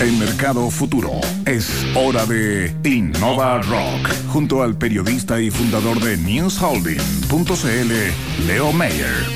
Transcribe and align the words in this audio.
En 0.00 0.16
Mercado 0.16 0.70
Futuro 0.70 1.10
es 1.44 1.84
hora 1.96 2.24
de 2.24 2.72
Innova 2.84 3.60
Rock, 3.62 4.08
junto 4.28 4.62
al 4.62 4.78
periodista 4.78 5.40
y 5.40 5.50
fundador 5.50 5.98
de 5.98 6.16
NewsHolding.cl, 6.16 8.46
Leo 8.46 8.72
Mayer. 8.72 9.26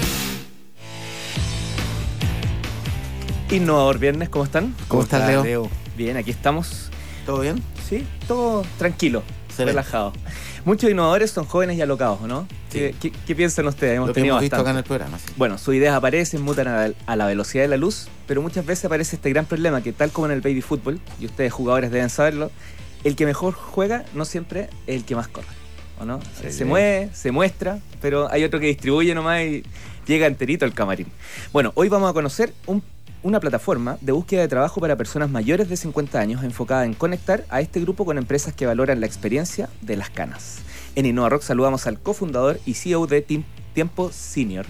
Innovador 3.51 3.99
Viernes, 3.99 4.29
¿cómo 4.29 4.45
están? 4.45 4.73
¿Cómo 4.87 5.03
estás, 5.03 5.45
Leo? 5.45 5.69
Bien, 5.97 6.17
aquí 6.17 6.31
estamos. 6.31 6.93
¿Todo 7.27 7.41
bien? 7.41 7.61
Sí, 7.89 8.07
todo 8.29 8.65
tranquilo, 8.79 9.25
relajado. 9.59 10.13
Muchos 10.65 10.89
innovadores 10.89 11.33
son 11.33 11.45
jóvenes 11.45 11.77
y 11.77 11.83
alocados, 11.83 12.21
¿no? 12.21 12.47
¿Qué, 12.73 13.35
piensan 13.35 13.67
ustedes? 13.67 13.97
Hemos 13.97 14.09
Lo 14.09 14.15
tenido 14.15 14.39
visto 14.39 14.57
acá 14.57 14.71
en 14.71 14.79
el 14.79 14.85
programa. 14.85 15.19
Bueno, 15.37 15.59
sus 15.59 15.75
ideas 15.75 15.95
aparecen, 15.95 16.43
mutan 16.43 16.69
a 16.69 17.17
la, 17.17 17.27
velocidad 17.27 17.65
de 17.65 17.69
la 17.69 17.77
luz, 17.77 18.09
pero 18.27 18.43
muchas 18.43 18.65
veces 18.65 18.87
aparece 18.87 19.17
este 19.17 19.31
gran 19.31 19.47
problema 19.47 19.83
que 19.83 19.93
tal 19.93 20.11
como 20.11 20.27
en 20.27 20.33
el 20.33 20.41
baby 20.41 20.63
fútbol, 20.63 21.01
y 21.21 21.27
ustedes 21.27 21.53
jugadores 21.53 21.91
deben 21.91 22.11
saberlo, 22.11 22.51
el 23.05 23.17
que 23.17 23.27
mejor 23.27 23.53
juega 23.55 24.05
no 24.15 24.25
siempre 24.25 24.71
es 24.87 24.97
el 24.97 25.05
que 25.05 25.15
más 25.15 25.29
corre. 25.29 25.47
¿O 26.01 26.05
no? 26.05 26.21
se 26.49 26.65
mueve, 26.65 27.11
se 27.13 27.31
muestra, 27.31 27.79
pero 28.01 28.31
hay 28.31 28.43
otro 28.45 28.59
que 28.59 28.67
distribuye 28.67 29.15
nomás 29.15 29.43
y 29.43 29.63
llega 30.07 30.27
enterito 30.27 30.65
al 30.65 30.75
camarín. 30.75 31.07
Bueno, 31.53 31.71
hoy 31.75 31.89
vamos 31.89 32.11
a 32.11 32.13
conocer 32.13 32.53
un 32.67 32.83
una 33.23 33.41
plataforma 33.41 33.99
de 34.01 34.13
búsqueda 34.13 34.41
de 34.41 34.49
trabajo 34.49 34.81
para 34.81 34.97
personas 34.97 35.31
mayores 35.31 35.69
de 35.69 35.77
50 35.77 36.19
años 36.19 36.43
enfocada 36.43 36.85
en 36.85 36.95
conectar 36.95 37.45
a 37.51 37.61
este 37.61 37.81
grupo 37.81 38.05
con 38.05 38.19
empresas 38.19 38.53
que 38.55 38.67
valoran 38.67 39.01
la 39.01 39.07
experiencia 39.07 39.69
de 39.81 39.97
las 39.97 40.11
canas. 40.11 40.59
En 40.95 41.07
Innova 41.07 41.31
Rock 41.31 41.43
saludamos 41.43 41.87
al 41.87 41.99
cofundador 42.01 42.61
y 42.67 42.75
CEO 42.75 43.07
de 43.07 43.23
Tiempo 43.75 44.11
Senior. 44.13 44.67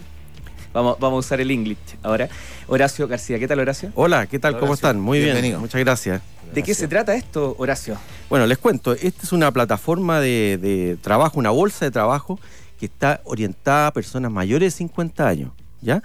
Vamos, 0.72 0.96
vamos 1.00 1.16
a 1.16 1.26
usar 1.26 1.40
el 1.40 1.50
English 1.50 1.78
ahora. 2.02 2.28
Horacio 2.68 3.08
García, 3.08 3.38
¿qué 3.38 3.48
tal 3.48 3.58
Horacio? 3.58 3.90
Hola, 3.94 4.26
¿qué 4.26 4.38
tal? 4.38 4.58
¿Cómo 4.58 4.74
están? 4.74 5.00
Muy 5.00 5.18
bien, 5.18 5.58
muchas 5.58 5.80
gracias. 5.80 6.22
¿De 6.54 6.62
qué 6.62 6.74
se 6.74 6.86
trata 6.86 7.14
esto, 7.14 7.56
Horacio? 7.58 7.96
Bueno, 8.30 8.46
les 8.46 8.58
cuento, 8.58 8.92
esta 8.92 9.22
es 9.22 9.32
una 9.32 9.50
plataforma 9.50 10.20
de, 10.20 10.58
de 10.58 10.96
trabajo, 11.00 11.38
una 11.38 11.50
bolsa 11.50 11.84
de 11.84 11.90
trabajo 11.90 12.38
que 12.78 12.86
está 12.86 13.20
orientada 13.24 13.88
a 13.88 13.92
personas 13.92 14.30
mayores 14.30 14.74
de 14.74 14.78
50 14.78 15.26
años, 15.26 15.52
¿ya? 15.80 16.02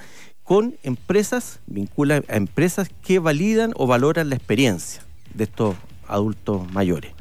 con 0.47 0.77
empresas, 0.83 1.59
vincula 1.67 2.23
a 2.29 2.37
empresas 2.37 2.89
que 3.01 3.19
validan 3.19 3.73
o 3.75 3.85
valoran 3.85 4.29
la 4.29 4.35
experiencia 4.35 5.03
de 5.33 5.43
estos 5.43 5.75
adultos 6.07 6.71
mayores. 6.71 7.11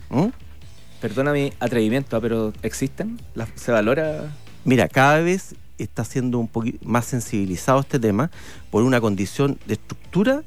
Perdona 1.07 1.33
mi 1.33 1.53
atrevimiento, 1.61 2.21
pero 2.21 2.53
¿existen? 2.63 3.21
¿Se 3.55 3.71
valora? 3.71 4.25
Mira, 4.65 4.89
cada 4.89 5.21
vez 5.21 5.55
está 5.79 6.05
siendo 6.05 6.41
un 6.41 6.49
poquito 6.49 6.85
más 6.85 7.05
sensibilizado 7.05 7.79
este 7.79 8.01
tema 8.01 8.33
por 8.73 8.83
una 8.83 9.01
condición 9.01 9.57
de 9.67 9.75
estructura 9.75 10.43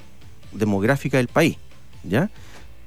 demográfica 0.52 1.16
del 1.16 1.30
país, 1.30 1.56
¿ya? 2.04 2.30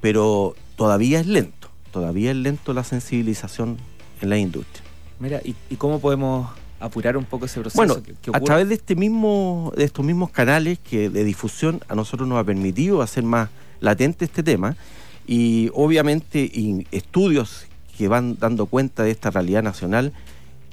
Pero 0.01 0.55
todavía 0.75 1.19
es 1.19 1.25
lento, 1.25 1.71
todavía 1.89 2.29
es 2.29 2.37
lento 2.37 2.73
la 2.73 2.83
sensibilización 2.83 3.77
en 4.21 4.29
la 4.29 4.37
industria. 4.37 4.83
Mira, 5.19 5.41
y 5.43 5.75
cómo 5.77 5.99
podemos 5.99 6.51
apurar 6.79 7.17
un 7.17 7.25
poco 7.25 7.45
ese 7.45 7.59
proceso? 7.59 7.83
Bueno, 7.83 8.03
a 8.33 8.39
través 8.39 8.69
de 8.69 8.75
este 8.75 8.95
mismo, 8.95 9.73
de 9.75 9.85
estos 9.85 10.05
mismos 10.05 10.29
canales 10.29 10.77
que 10.77 11.09
de 11.09 11.23
difusión 11.23 11.81
a 11.87 11.95
nosotros 11.95 12.29
nos 12.29 12.37
ha 12.37 12.43
permitido 12.43 13.01
hacer 13.01 13.23
más 13.23 13.49
latente 13.79 14.25
este 14.25 14.43
tema 14.43 14.77
y 15.25 15.69
obviamente 15.73 16.85
estudios 16.91 17.65
que 17.97 18.07
van 18.07 18.37
dando 18.39 18.65
cuenta 18.65 19.03
de 19.03 19.11
esta 19.11 19.29
realidad 19.31 19.63
nacional 19.63 20.13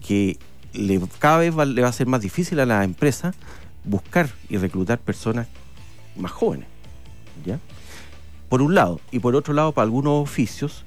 que 0.07 0.39
cada 1.19 1.39
vez 1.39 1.55
le 1.55 1.83
va 1.83 1.89
a 1.89 1.93
ser 1.93 2.07
más 2.07 2.21
difícil 2.21 2.61
a 2.61 2.67
las 2.67 2.85
empresas 2.85 3.37
buscar 3.85 4.31
y 4.49 4.57
reclutar 4.57 4.99
personas 4.99 5.49
más 6.17 6.33
jóvenes. 6.33 6.69
¿ya? 7.45 7.59
Por 8.49 8.63
un 8.63 8.75
lado, 8.75 9.01
y 9.11 9.19
por 9.19 9.37
otro 9.37 9.55
lado, 9.55 9.73
para 9.73 9.85
algunos 9.85 10.23
oficios 10.23 10.85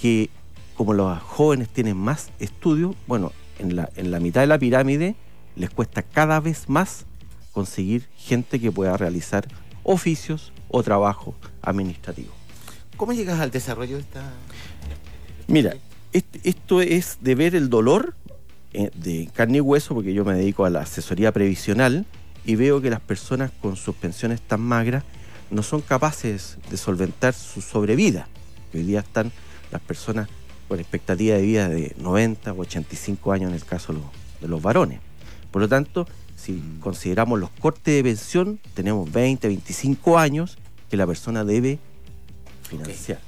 que 0.00 0.30
como 0.76 0.94
los 0.94 1.18
jóvenes 1.20 1.68
tienen 1.68 1.96
más 1.96 2.30
estudios, 2.38 2.94
bueno, 3.06 3.32
en 3.58 3.74
la, 3.74 3.90
en 3.96 4.10
la 4.10 4.20
mitad 4.20 4.42
de 4.42 4.46
la 4.46 4.58
pirámide 4.58 5.16
les 5.56 5.70
cuesta 5.70 6.02
cada 6.02 6.38
vez 6.38 6.68
más 6.68 7.04
conseguir 7.52 8.06
gente 8.16 8.60
que 8.60 8.70
pueda 8.70 8.96
realizar 8.96 9.48
oficios 9.82 10.52
o 10.68 10.82
trabajo 10.82 11.34
administrativo. 11.62 12.37
¿Cómo 12.98 13.12
llegas 13.12 13.38
al 13.38 13.52
desarrollo 13.52 13.94
de 13.94 14.02
esta... 14.02 14.32
Mira, 15.46 15.76
esto 16.12 16.80
es 16.80 17.18
de 17.20 17.36
ver 17.36 17.54
el 17.54 17.70
dolor 17.70 18.16
eh, 18.72 18.90
de 18.92 19.30
carne 19.32 19.58
y 19.58 19.60
hueso, 19.60 19.94
porque 19.94 20.12
yo 20.12 20.24
me 20.24 20.34
dedico 20.34 20.64
a 20.64 20.70
la 20.70 20.80
asesoría 20.80 21.30
previsional 21.30 22.06
y 22.44 22.56
veo 22.56 22.80
que 22.80 22.90
las 22.90 22.98
personas 22.98 23.52
con 23.62 23.76
sus 23.76 23.94
pensiones 23.94 24.40
tan 24.40 24.60
magras 24.60 25.04
no 25.48 25.62
son 25.62 25.80
capaces 25.80 26.58
de 26.70 26.76
solventar 26.76 27.34
su 27.34 27.60
sobrevida. 27.60 28.26
Hoy 28.74 28.82
día 28.82 28.98
están 28.98 29.30
las 29.70 29.80
personas 29.80 30.28
con 30.66 30.80
expectativa 30.80 31.36
de 31.36 31.42
vida 31.42 31.68
de 31.68 31.94
90 31.98 32.52
o 32.52 32.58
85 32.58 33.30
años 33.30 33.50
en 33.50 33.54
el 33.54 33.64
caso 33.64 33.94
de 34.40 34.48
los, 34.48 34.60
varones. 34.60 34.98
Por 35.52 35.62
lo 35.62 35.68
tanto, 35.68 36.08
si 36.34 36.54
mm. 36.54 36.80
consideramos 36.80 37.38
los 37.38 37.50
cortes 37.50 37.94
de 37.94 38.02
pensión, 38.02 38.58
tenemos 38.74 39.10
20, 39.12 39.46
25 39.46 40.18
años 40.18 40.58
que 40.90 40.96
la 40.96 41.06
persona 41.06 41.44
debe 41.44 41.78
financiar. 42.68 43.18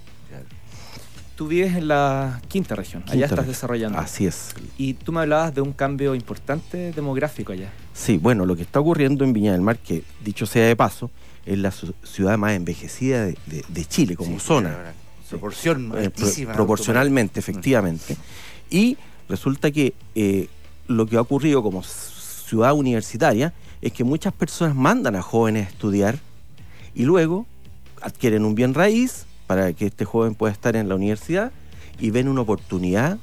Tú 1.37 1.49
vives 1.49 1.75
en 1.75 1.89
la 1.89 2.43
quinta 2.49 2.75
región, 2.75 3.03
allá 3.09 3.25
estás 3.25 3.47
desarrollando. 3.47 3.99
Así 3.99 4.27
es. 4.27 4.51
Y 4.77 4.93
tú 4.93 5.11
me 5.11 5.21
hablabas 5.21 5.55
de 5.55 5.63
un 5.63 5.73
cambio 5.73 6.15
importante 6.15 6.93
demográfico 6.93 7.53
allá. 7.53 7.71
Sí, 7.95 8.19
bueno, 8.19 8.45
lo 8.45 8.55
que 8.57 8.63
está 8.63 8.79
ocurriendo 8.79 9.25
en 9.25 9.33
Viña 9.33 9.53
del 9.53 9.63
Mar, 9.63 9.79
que 9.79 10.05
dicho 10.23 10.45
sea 10.45 10.67
de 10.67 10.77
paso, 10.77 11.11
es 11.47 11.59
la 11.59 11.71
ciudad 11.71 12.37
más 12.37 12.53
envejecida 12.53 13.25
de, 13.25 13.85
Chile 13.87 14.17
como 14.17 14.39
zona 14.39 14.93
proporción 15.31 15.93
eh, 15.97 16.11
proporcionalmente, 16.53 17.41
efectivamente. 17.41 18.17
Y 18.69 18.99
resulta 19.29 19.71
que 19.71 19.95
eh, 20.15 20.49
lo 20.89 21.07
que 21.07 21.17
ha 21.17 21.21
ocurrido 21.21 21.63
como 21.63 21.83
ciudad 21.83 22.75
universitaria 22.75 23.55
es 23.81 23.93
que 23.93 24.05
muchas 24.05 24.33
personas 24.33 24.75
mandan 24.75 25.17
a 25.17 25.23
jóvenes 25.23 25.67
a 25.67 25.71
estudiar 25.71 26.19
y 26.95 27.05
luego 27.05 27.47
adquieren 28.03 28.45
un 28.45 28.55
bien 28.55 28.75
raíz 28.75 29.25
para 29.51 29.73
que 29.73 29.87
este 29.87 30.05
joven 30.05 30.37
pueda 30.37 30.53
estar 30.53 30.77
en 30.77 30.89
la 30.89 30.95
universidad 30.95 31.51
y 31.99 32.11
ven 32.11 32.29
una 32.29 32.43
oportunidad 32.43 33.19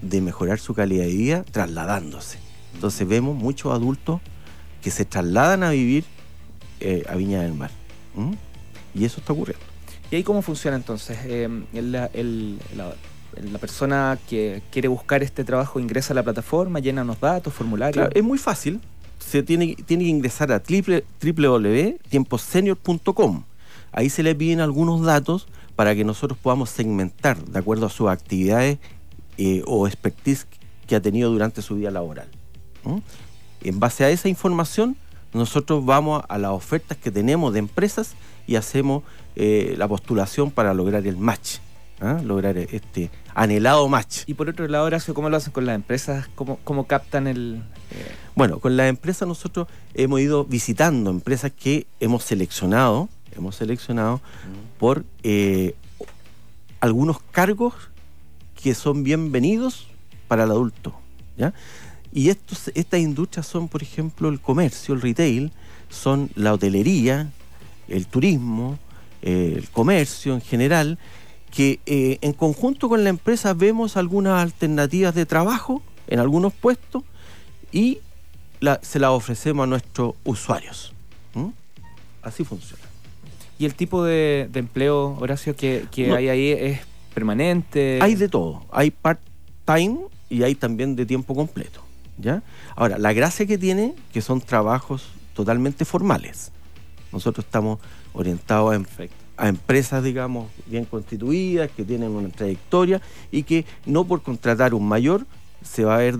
de 0.00 0.20
mejorar 0.20 0.60
su 0.60 0.74
calidad 0.74 1.02
de 1.02 1.10
vida 1.10 1.44
trasladándose. 1.50 2.38
Entonces 2.72 3.08
vemos 3.08 3.34
muchos 3.34 3.72
adultos 3.72 4.20
que 4.80 4.92
se 4.92 5.04
trasladan 5.04 5.64
a 5.64 5.70
vivir 5.70 6.04
eh, 6.78 7.02
a 7.08 7.16
Viña 7.16 7.42
del 7.42 7.54
Mar. 7.54 7.72
Y 8.94 9.04
eso 9.04 9.18
está 9.18 9.32
ocurriendo. 9.32 9.64
¿Y 10.12 10.14
ahí 10.14 10.22
cómo 10.22 10.40
funciona 10.42 10.76
entonces? 10.76 11.18
Eh, 11.24 11.48
la, 11.72 12.08
persona 13.60 14.20
que 14.28 14.62
quiere 14.70 14.86
buscar 14.86 15.24
este 15.24 15.42
trabajo 15.42 15.80
ingresa 15.80 16.12
a 16.12 16.14
la 16.14 16.22
plataforma, 16.22 16.78
llena 16.78 17.02
unos 17.02 17.18
datos, 17.18 17.52
formularios. 17.52 18.08
es 18.14 18.22
muy 18.22 18.38
fácil. 18.38 18.80
Se 19.18 19.42
tiene, 19.42 19.74
tiene 19.84 20.04
que 20.04 20.10
ingresar 20.10 20.52
a 20.52 20.62
www.tiemposenior.com. 20.62 23.42
Ahí 23.90 24.10
se 24.10 24.22
le 24.22 24.36
piden 24.36 24.60
algunos 24.60 25.02
datos 25.02 25.48
para 25.82 25.96
que 25.96 26.04
nosotros 26.04 26.38
podamos 26.38 26.70
segmentar 26.70 27.44
de 27.44 27.58
acuerdo 27.58 27.86
a 27.86 27.90
sus 27.90 28.08
actividades 28.08 28.78
eh, 29.36 29.64
o 29.66 29.88
expertise 29.88 30.46
que 30.86 30.94
ha 30.94 31.00
tenido 31.00 31.28
durante 31.28 31.60
su 31.60 31.74
vida 31.74 31.90
laboral. 31.90 32.28
En 33.62 33.80
base 33.80 34.04
a 34.04 34.10
esa 34.10 34.28
información, 34.28 34.96
nosotros 35.34 35.84
vamos 35.84 36.22
a 36.28 36.38
las 36.38 36.52
ofertas 36.52 36.96
que 36.98 37.10
tenemos 37.10 37.52
de 37.52 37.58
empresas 37.58 38.14
y 38.46 38.54
hacemos 38.54 39.02
eh, 39.34 39.74
la 39.76 39.88
postulación 39.88 40.52
para 40.52 40.72
lograr 40.72 41.04
el 41.04 41.16
match, 41.16 41.56
¿ah? 42.00 42.20
lograr 42.22 42.56
este 42.58 43.10
anhelado 43.34 43.88
match. 43.88 44.18
Y 44.28 44.34
por 44.34 44.48
otro 44.48 44.68
lado, 44.68 44.84
Horacio, 44.84 45.14
¿cómo 45.14 45.30
lo 45.30 45.36
hacen 45.36 45.52
con 45.52 45.66
las 45.66 45.74
empresas? 45.74 46.28
¿Cómo, 46.36 46.60
cómo 46.62 46.86
captan 46.86 47.26
el...? 47.26 47.60
Eh? 47.90 48.12
Bueno, 48.36 48.60
con 48.60 48.76
las 48.76 48.88
empresas 48.88 49.26
nosotros 49.26 49.66
hemos 49.94 50.20
ido 50.20 50.44
visitando 50.44 51.10
empresas 51.10 51.50
que 51.50 51.88
hemos 51.98 52.22
seleccionado, 52.22 53.08
hemos 53.36 53.56
seleccionado 53.56 54.20
por 54.78 55.04
eh, 55.22 55.74
algunos 56.80 57.20
cargos 57.30 57.74
que 58.60 58.74
son 58.74 59.02
bienvenidos 59.02 59.88
para 60.28 60.44
el 60.44 60.50
adulto. 60.50 60.94
¿ya? 61.36 61.52
Y 62.12 62.28
estos, 62.28 62.70
estas 62.74 63.00
industrias 63.00 63.46
son, 63.46 63.68
por 63.68 63.82
ejemplo, 63.82 64.28
el 64.28 64.40
comercio, 64.40 64.94
el 64.94 65.00
retail, 65.00 65.52
son 65.88 66.30
la 66.34 66.52
hotelería, 66.52 67.30
el 67.88 68.06
turismo, 68.06 68.78
eh, 69.22 69.54
el 69.56 69.68
comercio 69.70 70.34
en 70.34 70.40
general, 70.40 70.98
que 71.50 71.80
eh, 71.86 72.18
en 72.22 72.32
conjunto 72.32 72.88
con 72.88 73.04
la 73.04 73.10
empresa 73.10 73.52
vemos 73.54 73.96
algunas 73.96 74.42
alternativas 74.42 75.14
de 75.14 75.26
trabajo 75.26 75.82
en 76.06 76.18
algunos 76.18 76.52
puestos 76.52 77.04
y 77.70 77.98
se 78.82 78.98
las 78.98 79.10
ofrecemos 79.10 79.64
a 79.64 79.66
nuestros 79.66 80.14
usuarios. 80.24 80.92
Así 82.22 82.44
funciona. 82.44 82.91
¿Y 83.58 83.64
el 83.64 83.74
tipo 83.74 84.02
de, 84.04 84.48
empleo, 84.54 85.16
Horacio, 85.20 85.54
que, 85.54 85.86
hay 85.96 86.28
ahí 86.28 86.50
es 86.50 86.80
permanente? 87.14 87.98
Hay 88.02 88.14
de 88.14 88.28
todo. 88.28 88.64
Hay 88.72 88.90
part-time 88.90 89.98
y 90.28 90.42
hay 90.42 90.54
también 90.54 90.96
de 90.96 91.06
tiempo 91.06 91.34
completo. 91.34 91.80
¿ya? 92.18 92.42
Ahora, 92.74 92.98
la 92.98 93.12
gracia 93.12 93.46
que 93.46 93.58
tiene 93.58 93.94
que 94.12 94.20
son 94.20 94.40
trabajos 94.40 95.08
totalmente 95.34 95.84
formales. 95.84 96.52
Nosotros 97.12 97.44
estamos 97.44 97.78
orientados 98.14 98.74
a 99.36 99.48
empresas, 99.48 100.02
digamos, 100.02 100.50
bien 100.66 100.84
constituidas, 100.84 101.70
que 101.70 101.84
tienen 101.84 102.10
una 102.10 102.28
trayectoria 102.28 103.00
y 103.30 103.42
que 103.42 103.64
no 103.86 104.04
por 104.04 104.22
contratar 104.22 104.74
un 104.74 104.86
mayor 104.86 105.26
se 105.62 105.84
va 105.84 105.96
a 105.96 105.98
ver 105.98 106.18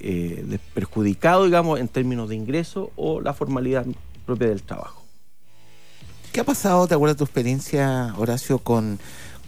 eh, 0.00 0.58
perjudicado, 0.74 1.44
digamos, 1.44 1.80
en 1.80 1.88
términos 1.88 2.28
de 2.28 2.36
ingreso 2.36 2.92
o 2.96 3.20
la 3.20 3.34
formalidad 3.34 3.86
propia 4.24 4.48
del 4.48 4.62
trabajo. 4.62 5.05
¿Qué 6.36 6.42
ha 6.42 6.44
pasado, 6.44 6.86
te 6.86 6.92
acuerdas 6.92 7.16
de 7.16 7.20
tu 7.20 7.24
experiencia, 7.24 8.12
Horacio, 8.18 8.58
con... 8.58 8.98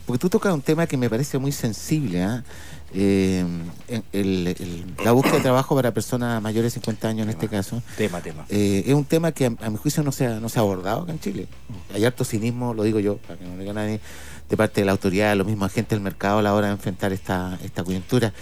Porque 0.06 0.18
tú 0.18 0.30
tocas 0.30 0.54
un 0.54 0.62
tema 0.62 0.86
que 0.86 0.96
me 0.96 1.10
parece 1.10 1.36
muy 1.36 1.52
sensible, 1.52 2.22
¿ah? 2.22 2.42
eh, 2.94 3.44
la 5.04 5.12
búsqueda 5.12 5.34
de 5.34 5.42
trabajo 5.42 5.76
para 5.76 5.92
personas 5.92 6.40
mayores 6.40 6.72
de 6.72 6.80
50 6.80 7.08
años 7.08 7.24
en 7.24 7.28
este 7.28 7.46
caso. 7.46 7.82
Tema, 7.98 8.22
tema. 8.22 8.46
Eh, 8.48 8.84
es 8.86 8.94
un 8.94 9.04
tema 9.04 9.32
que 9.32 9.44
a, 9.44 9.68
mi 9.68 9.76
juicio 9.76 10.02
no 10.02 10.12
se, 10.12 10.28
ha, 10.28 10.40
no 10.40 10.48
se 10.48 10.60
ha 10.60 10.62
abordado 10.62 11.02
acá 11.02 11.12
en 11.12 11.20
Chile. 11.20 11.46
Hay 11.92 12.06
harto 12.06 12.24
cinismo, 12.24 12.72
lo 12.72 12.84
digo 12.84 13.00
yo, 13.00 13.18
para 13.18 13.38
que 13.38 13.44
no 13.44 13.58
diga 13.58 13.74
nadie, 13.74 14.00
de 14.48 14.56
parte 14.56 14.80
de 14.80 14.86
la 14.86 14.92
autoridad, 14.92 15.36
los 15.36 15.46
mismos 15.46 15.70
agentes 15.70 15.90
del 15.90 16.00
mercado 16.00 16.38
a 16.38 16.42
la 16.42 16.54
hora 16.54 16.68
de 16.68 16.72
enfrentar 16.72 17.12
esta, 17.12 17.58
esta 17.62 17.84
coyuntura. 17.84 18.32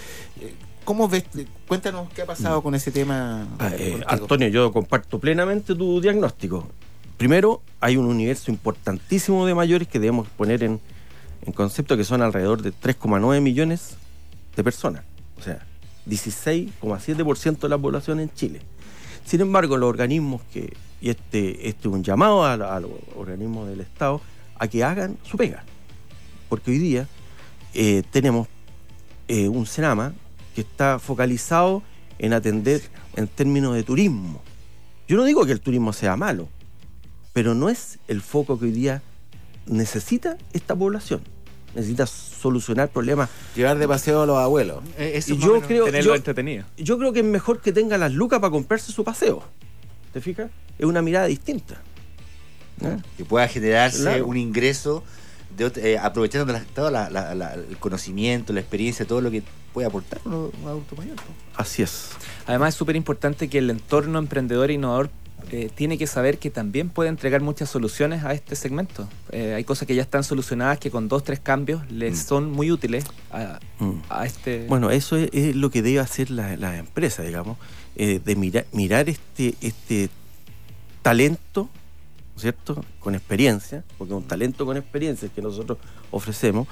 Eh, 0.41 0.55
¿Cómo 0.85 1.09
ves? 1.09 1.25
Cuéntanos 1.67 2.09
qué 2.15 2.23
ha 2.23 2.27
pasado 2.27 2.61
mm. 2.61 2.63
con 2.63 2.77
ese 2.77 2.93
tema. 2.93 3.45
Ah, 3.59 3.73
Antonio, 4.07 4.47
yo 4.47 4.71
comparto 4.73 5.19
plenamente 5.19 5.75
tu 5.75 6.01
diagnóstico. 6.01 6.69
Primero, 7.17 7.63
hay 7.81 7.97
un 7.97 8.07
universo 8.07 8.51
importantísimo 8.51 9.47
de 9.47 9.55
mayores 9.55 9.89
que 9.89 9.99
debemos 9.99 10.29
poner 10.29 10.63
en, 10.63 10.81
concepto 11.55 11.97
que 11.97 12.05
son 12.05 12.23
alrededor 12.23 12.61
de 12.61 12.73
3,9 12.73 13.41
millones 13.41 13.97
de 14.55 14.65
personas. 14.65 15.05
O 15.39 15.43
sea, 15.43 15.65
16,7% 16.09 17.59
de 17.61 17.69
la 17.69 17.79
población 17.79 18.21
en 18.21 18.33
Chile. 18.35 18.61
Sin 19.25 19.41
embargo, 19.41 19.77
los 19.77 19.89
organismos 19.89 20.43
que, 20.53 20.77
y 21.01 21.11
este, 21.11 21.69
este 21.69 21.89
es 21.89 21.95
un 21.95 22.03
llamado 22.03 22.45
a, 22.45 22.81
los 22.81 22.91
organismos 23.17 23.69
del 23.69 23.81
Estado, 23.81 24.21
a 24.59 24.69
que 24.69 24.85
hagan 24.85 25.17
su 25.23 25.37
pega. 25.37 25.65
Porque 26.49 26.71
hoy 26.71 26.79
día 26.79 27.09
eh, 27.75 28.03
tenemos 28.11 28.49
eh, 29.29 29.49
un 29.49 29.67
Senama 29.67 30.13
que 30.55 30.61
está 30.61 30.99
focalizado 30.99 31.83
en 32.19 32.33
atender 32.33 32.83
en 33.15 33.29
términos 33.29 33.75
de 33.75 33.83
turismo. 33.83 34.43
Yo 35.09 35.17
no 35.17 35.25
digo 35.25 35.47
que 35.47 35.53
el 35.53 35.61
turismo 35.61 35.93
sea 35.93 36.17
malo, 36.17 36.49
pero 37.37 37.55
no 37.55 37.69
es 37.69 37.99
el 38.09 38.23
foco 38.23 38.59
que 38.59 38.65
hoy 38.65 38.71
día 38.71 39.03
necesita 39.67 40.39
esta 40.55 40.75
población. 40.75 41.21
Necesita 41.75 42.07
solucionar 42.07 42.89
problemas. 42.89 43.29
Llevar 43.55 43.77
de 43.77 43.87
paseo 43.87 44.23
a 44.23 44.27
los 44.27 44.39
abuelos. 44.39 44.83
Eh, 44.97 45.23
y 45.27 45.37
yo 45.37 45.61
creo, 45.61 45.85
tenerlo 45.85 46.15
entretenido. 46.15 46.65
Yo 46.79 46.97
creo 46.97 47.13
que 47.13 47.19
es 47.19 47.27
mejor 47.27 47.61
que 47.61 47.73
tenga 47.73 47.99
las 47.99 48.15
lucas 48.15 48.41
para 48.41 48.51
comprarse 48.51 48.91
su 48.91 49.05
paseo. 49.05 49.43
¿Te 50.15 50.23
fijas? 50.23 50.51
Es 50.79 50.87
una 50.87 51.03
mirada 51.03 51.27
distinta. 51.27 51.77
Que 53.19 53.27
pueda 53.27 53.47
generarse 53.49 54.23
un 54.23 54.39
ingreso 54.39 55.05
eh, 55.59 55.99
aprovechando 56.01 56.59
todo 56.75 56.89
el 56.89 57.77
conocimiento, 57.79 58.55
la 58.55 58.61
experiencia, 58.61 59.07
todo 59.07 59.21
lo 59.21 59.31
que 59.31 59.43
puede 59.75 59.87
aportar 59.87 60.21
un, 60.25 60.51
adulto 60.65 60.97
mayor. 60.97 61.17
Así 61.55 61.83
es. 61.83 62.13
Además 62.47 62.71
es 62.71 62.77
súper 62.77 62.97
importante 62.97 63.51
que 63.51 63.59
el 63.59 63.69
entorno 63.69 64.19
emprendedor 64.19 64.71
e 64.71 64.73
innovador 64.73 65.11
eh, 65.53 65.71
tiene 65.75 65.97
que 65.97 66.07
saber 66.07 66.39
que 66.39 66.51
también 66.51 66.89
puede 66.89 67.09
entregar 67.09 67.41
muchas 67.41 67.71
soluciones 67.71 68.25
a 68.25 68.33
este 68.33 68.57
segmento. 68.57 69.09
Eh, 69.31 69.55
hay 69.55 69.65
cosas 69.65 69.87
que 69.87 69.95
ya 69.95 70.03
están 70.03 70.25
solucionadas 70.25 70.79
que 70.79 70.91
con 70.91 71.09
dos, 71.09 71.23
tres 71.23 71.39
cambios 71.39 71.89
les 71.91 72.15
mm. 72.15 72.27
son 72.29 72.51
muy 72.51 72.73
útiles 72.73 73.05
mm. 73.79 73.91
a, 74.09 74.27
este... 74.27 74.67
Bueno, 74.69 74.91
eso 74.91 75.17
es, 75.17 75.55
lo 75.55 75.71
que 75.71 75.83
debe 75.83 76.01
hacer 76.01 76.31
la, 76.31 76.57
la 76.57 76.77
empresa, 76.79 77.23
digamos, 77.23 77.59
eh, 77.95 78.21
de 78.25 78.37
mirar, 78.37 78.67
mirar 78.73 79.09
este, 79.09 79.55
este 79.61 80.11
talento, 81.03 81.71
¿cierto? 82.37 82.85
Con 82.99 83.15
experiencia, 83.15 83.85
porque 83.99 84.15
un 84.15 84.25
talento 84.25 84.67
con 84.67 84.77
experiencia 84.77 85.29
que 85.29 85.43
nosotros 85.43 85.79
ofrecemos, 86.11 86.67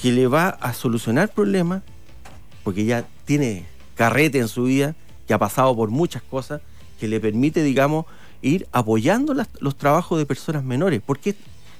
que 0.00 0.12
le 0.12 0.26
va 0.26 0.48
a 0.48 0.72
solucionar 0.72 1.28
problemas, 1.28 1.82
porque 2.64 2.84
ya 2.86 3.06
tiene 3.26 3.66
carrete 3.94 4.38
en 4.38 4.48
su 4.48 4.64
vida, 4.64 4.96
que 5.26 5.34
ha 5.34 5.38
pasado 5.38 5.76
por 5.76 5.90
muchas 5.90 6.22
cosas, 6.22 6.62
que 6.98 7.08
le 7.08 7.20
permite, 7.20 7.62
digamos, 7.62 8.06
ir 8.42 8.66
apoyando 8.72 9.34
los 9.60 9.76
trabajos 9.76 10.18
de 10.18 10.26
personas 10.26 10.64
menores, 10.64 11.00
porque 11.04 11.34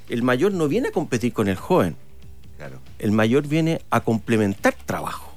el 0.08 0.22
mayor 0.22 0.52
no 0.52 0.68
viene 0.68 0.88
a 0.88 0.92
competir 0.92 1.32
con 1.32 1.48
el 1.48 1.56
joven. 1.56 1.96
Claro. 2.56 2.80
El 2.98 3.12
mayor 3.12 3.46
viene 3.46 3.82
a 3.90 4.00
complementar 4.00 4.74
trabajo. 4.86 5.32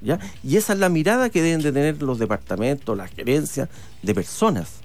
¿ya? 0.00 0.18
Y 0.42 0.56
esa 0.56 0.72
es 0.72 0.78
la 0.78 0.88
mirada 0.88 1.28
que 1.30 1.42
deben 1.42 1.60
de 1.60 1.72
tener 1.72 2.00
los 2.02 2.18
departamentos, 2.18 2.96
las 2.96 3.10
gerencias 3.10 3.68
de 4.02 4.14
personas 4.14 4.80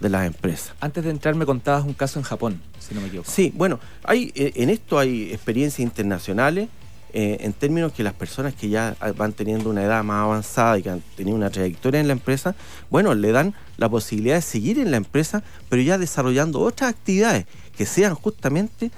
de 0.00 0.08
las 0.08 0.26
empresas. 0.26 0.74
Antes 0.80 1.04
de 1.04 1.10
entrar 1.10 1.34
me 1.34 1.46
contabas 1.46 1.84
un 1.84 1.94
caso 1.94 2.18
en 2.18 2.24
Japón, 2.24 2.60
si 2.78 2.94
no 2.94 3.00
me 3.00 3.08
equivoco. 3.08 3.30
Sí, 3.30 3.52
bueno, 3.56 3.80
hay, 4.04 4.32
eh, 4.34 4.52
en 4.56 4.70
esto 4.70 4.98
hay 4.98 5.32
experiencias 5.32 5.80
internacionales 5.80 6.68
eh, 7.12 7.38
en 7.40 7.52
términos 7.52 7.92
que 7.92 8.02
las 8.02 8.14
personas 8.14 8.54
que 8.54 8.68
ya 8.68 8.96
van 9.16 9.32
teniendo 9.32 9.70
una 9.70 9.82
edad 9.82 10.02
más 10.04 10.24
avanzada 10.24 10.78
y 10.78 10.82
que 10.82 10.90
han 10.90 11.02
tenido 11.16 11.36
una 11.36 11.50
trayectoria 11.50 12.00
en 12.00 12.06
la 12.06 12.12
empresa, 12.12 12.54
bueno, 12.90 13.14
le 13.14 13.32
dan 13.32 13.54
la 13.76 13.88
posibilidad 13.88 14.36
de 14.36 14.42
seguir 14.42 14.78
en 14.78 14.90
la 14.90 14.96
empresa, 14.96 15.42
pero 15.68 15.82
ya 15.82 15.98
desarrollando 15.98 16.60
otras 16.60 16.90
actividades 16.90 17.46
que 17.76 17.86
sean 17.86 18.14
justamente 18.14 18.90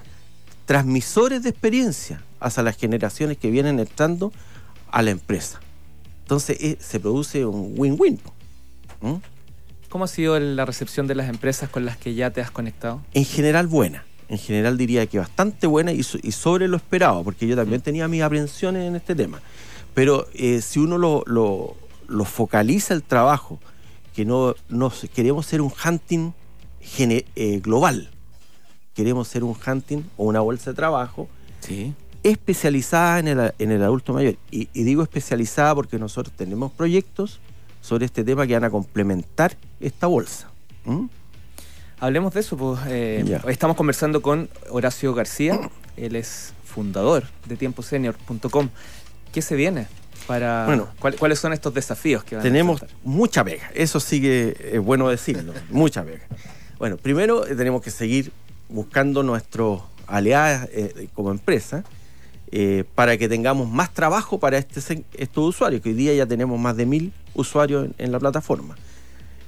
transmisores 0.66 1.42
de 1.42 1.50
experiencia 1.50 2.22
hacia 2.40 2.62
las 2.62 2.76
generaciones 2.76 3.38
que 3.38 3.50
vienen 3.50 3.78
entrando 3.78 4.32
a 4.90 5.02
la 5.02 5.10
empresa. 5.10 5.60
Entonces 6.22 6.56
eh, 6.60 6.76
se 6.80 7.00
produce 7.00 7.44
un 7.44 7.74
win-win. 7.76 8.20
¿Cómo 9.88 10.04
ha 10.04 10.08
sido 10.08 10.38
la 10.38 10.64
recepción 10.64 11.06
de 11.06 11.14
las 11.14 11.28
empresas 11.28 11.68
con 11.68 11.84
las 11.84 11.96
que 11.96 12.14
ya 12.14 12.30
te 12.30 12.40
has 12.40 12.50
conectado? 12.50 13.02
En 13.12 13.24
general 13.24 13.66
buena 13.66 14.04
en 14.32 14.38
general 14.38 14.79
diría 14.79 15.06
que 15.06 15.19
bastante 15.19 15.67
buena 15.67 15.93
y, 15.93 16.02
sobre 16.02 16.67
lo 16.67 16.79
esperado, 16.79 17.23
porque 17.23 17.46
yo 17.46 17.55
también 17.55 17.82
tenía 17.82 18.08
mis 18.08 18.23
aprensiones 18.23 18.88
en 18.88 18.96
este 18.96 19.14
tema. 19.14 19.43
Pero 19.93 20.26
eh, 20.32 20.62
si 20.62 20.81
uno 20.81 20.96
lo, 20.96 22.25
focaliza 22.25 22.94
el 22.94 23.02
trabajo, 23.02 23.61
que 24.14 24.25
no, 24.25 24.55
queremos 25.14 25.44
ser 25.44 25.61
un 25.61 25.70
hunting 25.70 26.32
eh, 26.99 27.61
global, 27.62 28.08
queremos 28.94 29.29
ser 29.29 29.44
un 29.44 29.55
hunting 29.55 30.00
o 30.17 30.25
una 30.25 30.40
bolsa 30.40 30.70
de 30.70 30.76
trabajo 30.76 31.29
especializada 32.23 33.19
en 33.19 33.70
el, 33.70 33.82
adulto 33.82 34.14
mayor. 34.14 34.37
Y, 34.50 34.64
digo 34.73 35.02
especializada 35.02 35.75
porque 35.75 35.99
nosotros 35.99 36.34
tenemos 36.34 36.73
proyectos 36.73 37.38
sobre 37.82 38.06
este 38.06 38.25
tema 38.25 38.46
que 38.46 38.55
van 38.55 38.64
a 38.64 38.70
complementar 38.70 39.58
esta 39.79 40.06
bolsa. 40.06 40.50
Hablemos 42.02 42.34
de 42.34 42.40
eso, 42.40 42.56
pues 42.56 42.81
eh, 42.88 43.24
estamos 43.46 43.76
conversando 43.76 44.22
con 44.22 44.48
Horacio 44.70 45.15
García, 45.15 45.70
él 45.96 46.17
es 46.17 46.53
fundador 46.65 47.22
de 47.46 47.56
tiemposenior.com. 47.56 48.70
¿Qué 49.32 49.41
se 49.41 49.55
viene? 49.55 49.86
Para, 50.26 50.67
bueno, 50.67 50.88
¿Cuáles 50.98 51.38
son 51.38 51.53
estos 51.53 51.72
desafíos 51.72 52.24
que 52.24 52.34
van 52.34 52.43
Tenemos 52.43 52.84
mucha 53.05 53.44
pega, 53.44 53.70
eso 53.72 54.00
sí 54.00 54.20
que 54.20 54.72
es 54.72 54.81
bueno 54.81 55.10
decirlo, 55.10 55.55
mucha 55.70 56.03
pega. 56.03 56.26
Bueno, 56.76 56.96
primero 56.96 57.46
eh, 57.46 57.55
tenemos 57.55 57.82
que 57.82 57.93
seguir 57.93 58.32
buscando 58.69 59.22
nuestros 59.22 59.82
aliados 60.08 60.70
eh, 60.72 61.06
como 61.15 61.31
empresa 61.31 61.84
para 62.96 63.17
que 63.17 63.29
tengamos 63.29 63.70
más 63.70 63.94
trabajo 63.94 64.41
para 64.41 64.58
este, 64.58 65.05
estos 65.15 65.48
usuarios, 65.50 65.81
que 65.81 65.91
hoy 65.91 65.94
día 65.94 66.15
ya 66.15 66.26
tenemos 66.26 66.58
más 66.58 66.76
de 66.76 66.84
mil 66.84 67.12
usuarios 67.34 67.91
en, 67.96 68.10
la 68.10 68.19
plataforma, 68.19 68.74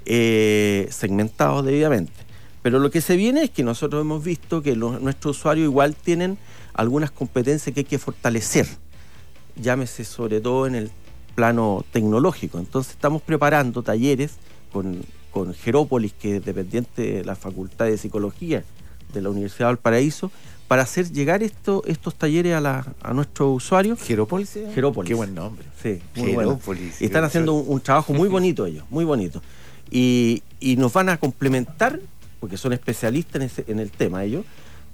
segmentados 0.04 1.64
debidamente. 1.64 2.12
Pero 2.64 2.78
lo 2.78 2.90
que 2.90 3.02
se 3.02 3.16
viene 3.16 3.42
es 3.42 3.50
que 3.50 3.62
nosotros 3.62 4.00
hemos 4.00 4.24
visto 4.24 4.62
que 4.62 4.74
nuestros 4.74 5.36
usuarios 5.36 5.66
igual 5.66 5.94
tienen 5.94 6.38
algunas 6.72 7.10
competencias 7.10 7.74
que 7.74 7.80
hay 7.80 7.84
que 7.84 7.98
fortalecer, 7.98 8.66
llámese 9.54 10.02
sobre 10.02 10.40
todo 10.40 10.66
en 10.66 10.74
el 10.74 10.90
plano 11.34 11.84
tecnológico. 11.92 12.58
Entonces 12.58 12.94
estamos 12.94 13.20
preparando 13.20 13.82
talleres 13.82 14.36
con, 14.72 15.04
con 15.30 15.52
Jerópolis, 15.52 16.14
que 16.14 16.36
es 16.36 16.44
dependiente 16.46 17.02
de 17.02 17.24
la 17.26 17.36
Facultad 17.36 17.84
de 17.84 17.98
Psicología 17.98 18.64
de 19.12 19.20
la 19.20 19.28
Universidad 19.28 19.66
de 19.66 19.74
Valparaíso, 19.74 20.32
para 20.66 20.84
hacer 20.84 21.12
llegar 21.12 21.42
esto, 21.42 21.82
estos 21.84 22.14
talleres 22.14 22.54
a, 22.54 22.62
la, 22.62 22.94
a 23.02 23.12
nuestros 23.12 23.62
usuarios. 23.62 24.00
¿Jerópolis? 24.00 24.58
Jerópolis. 24.74 25.10
Qué 25.10 25.14
buen 25.14 25.34
nombre. 25.34 25.66
Sí, 25.82 26.00
Jerópolis. 26.14 27.02
Y 27.02 27.04
están 27.04 27.24
haciendo 27.24 27.52
un, 27.52 27.82
trabajo 27.82 28.14
muy 28.14 28.28
bonito 28.30 28.64
ellos, 28.64 28.86
muy 28.88 29.04
bonito. 29.04 29.42
Y, 29.90 30.42
y 30.60 30.76
nos 30.76 30.94
van 30.94 31.10
a 31.10 31.18
complementar 31.18 32.00
porque 32.44 32.58
son 32.58 32.74
especialistas 32.74 33.58
en, 33.66 33.78
el 33.78 33.90
tema 33.90 34.22
ellos, 34.22 34.44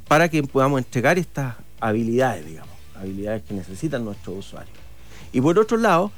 para 0.06 0.28
que 0.28 0.40
podamos 0.44 0.78
entregar 0.78 1.18
estas 1.18 1.56
habilidades, 1.80 2.46
digamos, 2.46 2.70
habilidades 2.94 3.42
que 3.42 3.54
necesitan 3.54 4.04
nuestros 4.04 4.38
usuarios. 4.38 4.76
Y 5.32 5.40
por 5.40 5.58
otro 5.58 5.76
lado, 5.76 6.12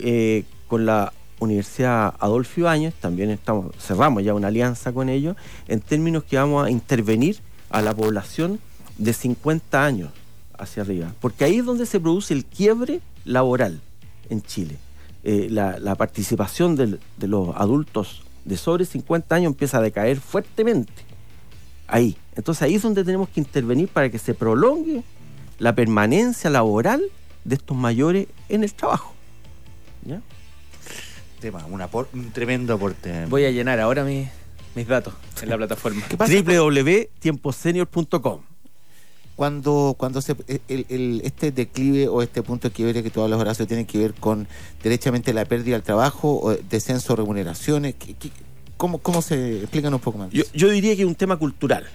eh, 0.00 0.44
con 0.66 0.86
la 0.86 1.12
Universidad 1.40 2.14
Adolfo 2.18 2.60
Ibáñez, 2.60 2.94
también 2.94 3.28
estamos, 3.28 3.76
cerramos 3.76 4.24
ya 4.24 4.32
una 4.32 4.48
alianza 4.48 4.94
con 4.94 5.10
ellos, 5.10 5.36
en 5.66 5.82
términos 5.82 6.24
que 6.24 6.38
vamos 6.38 6.66
a 6.66 6.70
intervenir 6.70 7.36
a 7.68 7.82
la 7.82 7.94
población 7.94 8.58
de 8.96 9.12
50 9.12 9.84
años 9.84 10.10
hacia 10.56 10.84
arriba, 10.84 11.12
porque 11.20 11.44
ahí 11.44 11.58
es 11.58 11.66
donde 11.66 11.84
se 11.84 12.00
produce 12.00 12.32
el 12.32 12.46
quiebre 12.46 13.02
laboral 13.26 13.82
en 14.30 14.40
Chile. 14.40 14.78
Eh, 15.22 15.48
la, 15.50 15.94
participación 15.96 16.76
de 16.76 16.98
los 17.26 17.54
adultos 17.56 18.22
de 18.48 18.56
sobre 18.56 18.84
50 18.84 19.34
años 19.34 19.50
empieza 19.52 19.78
a 19.78 19.80
decaer 19.82 20.18
fuertemente. 20.20 20.92
ahí. 21.86 22.16
Entonces 22.36 22.62
ahí 22.62 22.74
es 22.76 22.82
donde 22.82 23.04
tenemos 23.04 23.28
que 23.28 23.40
intervenir 23.40 23.88
para 23.88 24.10
que 24.10 24.18
se 24.18 24.34
prolongue 24.34 25.02
la 25.58 25.74
permanencia 25.74 26.48
laboral 26.50 27.02
de 27.44 27.54
estos 27.56 27.76
mayores 27.76 28.26
en 28.48 28.62
el 28.64 28.72
trabajo. 28.74 29.14
¿Ya? 30.04 30.20
Tema, 31.40 31.64
un, 31.66 31.80
apor- 31.80 32.08
un 32.12 32.30
tremendo 32.30 32.74
aporte. 32.74 33.26
Voy 33.26 33.44
a 33.44 33.50
llenar 33.50 33.80
ahora 33.80 34.02
mis, 34.04 34.28
mis 34.74 34.86
datos 34.88 35.14
en 35.42 35.48
la 35.48 35.56
plataforma. 35.56 36.02
¿Qué 36.08 36.16
pasa 36.16 36.32
con- 36.42 36.44
www.tiemposenior.com 36.56 38.40
cuando 39.38 39.94
cuando 39.96 40.20
se 40.20 40.34
el- 40.66 40.84
el- 40.88 41.20
este 41.22 41.52
declive 41.52 42.08
o 42.08 42.22
este 42.22 42.42
punto 42.42 42.66
de 42.68 42.74
quiebre 42.74 43.04
que 43.04 43.10
tú 43.10 43.22
hablas 43.22 43.38
Horacio 43.38 43.68
tiene 43.68 43.86
que 43.86 43.96
ver 43.96 44.12
con 44.14 44.48
derechamente 44.82 45.32
la 45.32 45.44
pérdida 45.44 45.76
del 45.76 45.84
trabajo 45.84 46.40
o 46.42 46.56
descenso 46.56 47.12
de 47.12 47.18
remuneraciones 47.22 47.94
¿Qué- 47.94 48.14
qué- 48.14 48.32
cómo, 48.76 48.98
cómo 48.98 49.22
se 49.22 49.58
explican 49.60 49.94
un 49.94 50.00
poco 50.00 50.18
más 50.18 50.30
Yo, 50.32 50.42
yo 50.54 50.68
diría 50.70 50.96
que 50.96 51.02
es 51.02 51.08
un 51.08 51.14
tema 51.14 51.36
cultural. 51.36 51.86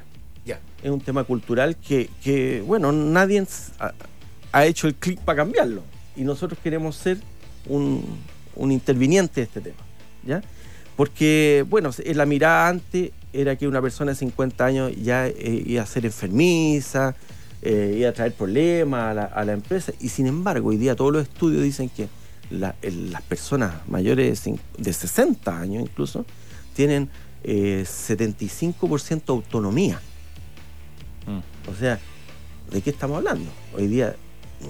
Ya. 0.46 0.62
Es 0.82 0.90
un 0.90 1.02
tema 1.02 1.26
cultural 1.26 1.76
que, 1.76 2.10
que, 2.24 2.62
bueno, 2.66 2.94
nadie 2.94 3.46
ha 4.54 4.66
hecho 4.66 4.88
el 4.88 4.96
clic 4.96 5.20
para 5.20 5.36
cambiarlo. 5.36 5.84
Y 6.16 6.22
nosotros 6.22 6.58
queremos 6.64 6.96
ser 6.96 7.18
un, 7.68 8.06
un 8.56 8.72
interviniente 8.72 9.42
de 9.42 9.48
este 9.48 9.60
tema. 9.60 9.84
¿ya? 10.26 10.42
Porque, 10.96 11.66
bueno, 11.70 11.90
la 12.14 12.26
mirada 12.26 12.68
antes 12.70 13.12
era 13.32 13.56
que 13.56 13.68
una 13.68 13.82
persona 13.82 14.12
de 14.12 14.16
50 14.18 14.64
años 14.66 14.92
ya 15.02 15.28
eh, 15.28 15.64
iba 15.66 15.82
a 15.82 15.86
ser 15.88 16.06
enfermiza, 16.06 17.16
eh, 17.64 17.96
iba 17.98 18.10
a 18.10 18.14
traer 18.14 18.34
problemas 18.34 19.12
a 19.12 19.14
la, 19.14 19.24
a 19.26 19.44
la 19.46 19.54
empresa. 19.54 19.92
Y 20.00 20.10
sin 20.10 20.28
embargo, 20.28 20.70
hoy 20.70 20.78
día 20.78 20.96
todos 20.96 21.12
los 21.12 21.24
estudios 21.24 21.64
dicen 21.64 21.90
que 21.90 22.08
la- 22.52 22.76
el- 22.84 23.12
las 23.12 23.22
personas 23.24 23.74
mayores 23.88 24.44
de 24.78 24.94
60 24.94 25.60
años 25.60 25.82
incluso 25.82 26.26
tienen 26.76 27.10
eh, 27.46 27.84
75% 27.86 29.34
autonomía. 29.34 30.00
Mm. 31.26 31.70
O 31.72 31.76
sea, 31.76 32.00
¿de 32.72 32.82
qué 32.82 32.90
estamos 32.92 33.18
hablando? 33.18 33.50
Hoy 33.76 33.88
día 33.88 34.16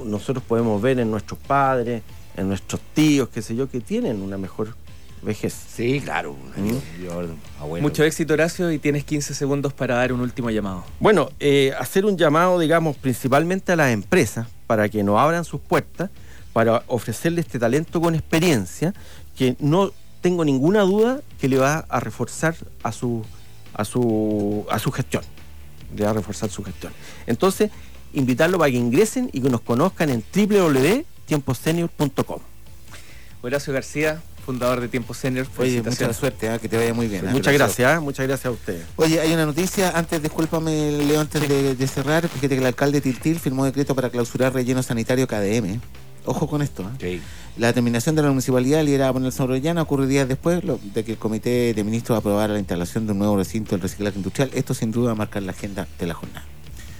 nosotros 0.06 0.44
podemos 0.48 0.82
ver 0.82 1.00
en 1.00 1.12
nuestros 1.12 1.38
padres, 1.39 2.01
en 2.38 2.48
nuestros 2.48 2.82
tíos, 2.94 3.30
qué 3.30 3.42
sé 3.42 3.56
yo, 3.56 3.70
que 3.70 3.80
tienen 3.82 4.22
una 4.22 4.38
mejor 4.38 4.75
vejez. 5.24 5.53
Sí, 5.53 6.01
claro. 6.01 6.36
¿Mm? 6.56 7.03
Yo, 7.03 7.24
abuelo. 7.60 7.82
Mucho 7.82 8.03
éxito, 8.03 8.34
Horacio, 8.34 8.72
y 8.72 8.80
tienes 8.80 9.03
15 9.03 9.34
segundos 9.34 9.74
para 9.74 9.96
dar 9.96 10.13
un 10.13 10.22
último 10.22 10.50
llamado. 10.50 10.84
Bueno, 11.00 11.30
eh, 11.39 11.74
hacer 11.80 12.06
un 12.06 12.18
llamado, 12.18 12.60
digamos, 12.60 12.96
principalmente 12.98 13.72
a 13.72 13.75
las 13.75 13.92
empresas 13.92 14.48
para 14.68 14.89
que 14.89 15.03
nos 15.03 15.20
abran 15.20 15.46
sus 15.46 15.62
puertas, 15.62 16.10
para 16.53 16.84
ofrecerle 16.88 17.42
este 17.42 17.60
talento 17.60 18.00
con 18.00 18.15
experiencia, 18.15 18.94
que 19.36 19.56
no 19.60 19.92
tengo 20.22 20.46
ninguna 20.46 20.82
duda 20.82 21.22
que 21.39 21.50
le 21.50 21.58
va 21.58 21.86
a 21.89 22.00
reforzar 22.00 22.56
a 22.84 22.92
su, 22.92 23.25
a 23.74 23.86
su, 23.86 24.65
a 24.70 24.80
su 24.80 24.92
gestión. 24.92 25.24
Le 25.96 26.06
va 26.06 26.12
a 26.12 26.13
reforzar 26.13 26.50
su 26.50 26.63
gestión. 26.63 26.94
Entonces, 27.27 27.70
invitarlo 28.13 28.58
para 28.58 28.72
que 28.72 28.77
ingresen 28.77 29.30
y 29.34 29.42
que 29.42 29.50
nos 29.50 29.60
conozcan 29.62 30.10
en 30.10 30.24
www.tiemposenior.com. 30.34 32.39
Horacio 33.42 33.74
García, 33.74 34.22
fundador 34.43 34.81
de 34.81 34.88
Tiempo 34.88 35.13
Senior. 35.13 35.47
oye 35.57 35.81
mucha 35.81 36.13
suerte 36.13 36.50
¿ah? 36.50 36.59
que 36.59 36.67
te 36.69 36.77
vaya 36.77 36.93
muy 36.93 37.07
bien 37.07 37.27
¿ah? 37.27 37.31
Muchas 37.31 37.53
gracias, 37.53 37.97
¿eh? 37.97 38.00
muchas 38.00 38.27
gracias 38.27 38.45
a 38.47 38.51
ustedes. 38.51 38.83
Oye, 38.97 39.19
hay 39.19 39.33
una 39.33 39.45
noticia, 39.45 39.91
antes, 39.97 40.21
discúlpame, 40.21 40.91
Leo, 40.91 41.21
antes 41.21 41.47
de, 41.47 41.75
de 41.75 41.88
cerrar, 41.88 42.27
fíjate 42.27 42.50
que 42.50 42.57
el 42.62 42.65
alcalde 42.65 43.01
Tiltil 43.01 43.39
firmó 43.39 43.65
decreto 43.65 43.95
para 43.95 44.09
clausurar 44.09 44.53
relleno 44.53 44.83
sanitario 44.83 45.27
KDM. 45.27 45.79
Ojo 46.25 46.47
con 46.47 46.62
esto. 46.62 46.83
¿eh? 46.83 46.85
Sí. 47.01 47.21
La 47.57 47.67
determinación 47.67 48.15
de 48.15 48.21
la 48.21 48.29
municipalidad 48.29 48.81
liderada 48.83 49.12
por 49.12 49.21
Nelson 49.21 49.50
Orellana 49.50 49.81
ocurre 49.81 50.07
días 50.07 50.27
después 50.27 50.63
lo- 50.63 50.79
de 50.81 51.03
que 51.03 51.12
el 51.12 51.17
comité 51.17 51.73
de 51.73 51.83
ministros 51.83 52.17
aprobara 52.17 52.53
la 52.53 52.59
instalación 52.59 53.05
de 53.05 53.12
un 53.12 53.19
nuevo 53.19 53.35
recinto 53.38 53.71
del 53.71 53.81
reciclaje 53.81 54.17
industrial. 54.17 54.50
Esto 54.53 54.73
sin 54.73 54.91
duda 54.91 55.07
va 55.07 55.12
a 55.12 55.15
marcar 55.15 55.43
la 55.43 55.51
agenda 55.51 55.85
de 56.00 56.07
la 56.07 56.13
jornada. 56.13 56.45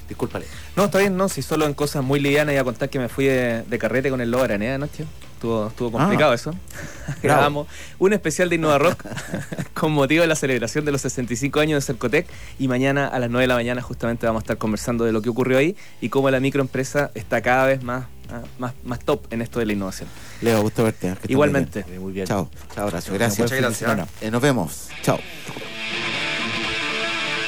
Discúlpale. 0.10 0.46
No, 0.76 0.86
está 0.86 1.00
bien, 1.00 1.16
no, 1.16 1.30
si 1.30 1.42
solo 1.42 1.66
en 1.66 1.74
cosas 1.74 2.04
muy 2.04 2.20
livianas 2.20 2.52
iba 2.54 2.62
a 2.62 2.66
contar 2.66 2.90
que 2.90 3.00
me 3.00 3.08
fui 3.08 3.26
de, 3.26 3.64
de 3.64 3.80
carrete 3.80 4.10
con 4.10 4.20
el 4.20 4.30
Lobo 4.30 4.44
Araneda 4.44 4.76
anoche. 4.76 5.06
Estuvo, 5.44 5.68
estuvo 5.68 5.92
complicado 5.92 6.32
Ah. 6.32 6.36
eso. 6.36 6.56
Grabamos 7.22 7.68
un 8.00 8.14
especial 8.14 8.48
de 8.48 8.56
Innova 8.56 8.78
Rock 8.78 9.04
con 9.74 9.92
motivo 9.92 10.22
de 10.22 10.28
la 10.28 10.38
celebración 10.38 10.86
de 10.86 10.94
los 10.94 11.02
65 11.02 11.60
años 11.60 11.84
de 11.84 11.86
Cercotec 11.86 12.28
y 12.60 12.70
mañana 12.70 13.08
a 13.10 13.20
las 13.20 13.30
9 13.30 13.42
de 13.44 13.48
la 13.50 13.56
mañana 13.56 13.82
justamente 13.82 14.26
vamos 14.26 14.40
a 14.40 14.44
estar 14.44 14.58
conversando 14.58 15.04
de 15.04 15.12
lo 15.12 15.22
que 15.22 15.28
ocurrió 15.28 15.58
ahí 15.58 15.76
y 16.00 16.08
cómo 16.08 16.30
la 16.32 16.40
microempresa 16.40 17.12
está 17.14 17.42
cada 17.42 17.66
vez 17.66 17.84
más, 17.84 18.06
ah, 18.32 18.44
más, 18.58 18.74
más 18.86 19.00
top 19.02 19.26
en 19.32 19.42
esto 19.42 19.60
de 19.60 19.66
la 19.66 19.74
innovación. 19.74 20.08
Leo, 20.42 20.62
gusto 20.62 20.86
verte. 20.86 21.14
Igualmente. 21.28 21.84
Muy 22.00 22.14
bien. 22.14 22.26
Chao. 22.26 22.50
Chao, 22.74 22.88
Horacio. 22.88 23.14
Gracias. 23.14 23.52
Muchas 23.52 23.60
gracias. 23.82 24.08
Eh, 24.22 24.32
nos 24.32 24.42
vemos. 24.42 24.88
Chao. 25.02 25.20